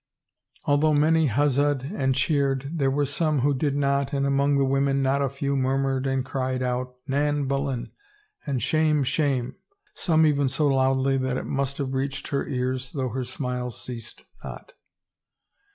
"Although 0.65 0.95
many 0.95 1.27
257 1.27 1.27
THE 1.27 1.63
FAVOR 1.63 1.69
OF 1.69 1.77
KINGS 1.77 1.91
huzzahed 1.91 2.01
and 2.03 2.15
cheered 2.15 2.71
there 2.79 2.89
were 2.89 3.05
some 3.05 3.39
who 3.41 3.53
did 3.53 3.75
not 3.75 4.13
and 4.13 4.25
among 4.25 4.57
the 4.57 4.65
women 4.65 5.03
not 5.03 5.21
a 5.21 5.29
few 5.29 5.55
murmured 5.55 6.07
and 6.07 6.25
cried 6.25 6.63
out, 6.63 6.95
* 7.01 7.07
Nan 7.07 7.47
BuUen/ 7.47 7.91
and 8.47 8.63
* 8.63 8.63
Shame, 8.63 9.03
shame 9.03 9.57
'—some 9.93 10.25
even 10.25 10.49
so 10.49 10.69
loudly 10.69 11.17
that 11.17 11.37
it 11.37 11.45
must 11.45 11.77
have 11.77 11.93
reached 11.93 12.29
her 12.29 12.47
ears 12.47 12.91
though 12.93 13.09
her 13.09 13.23
smiles 13.23 13.79
ceased 13.79 14.25
not." 14.43 14.73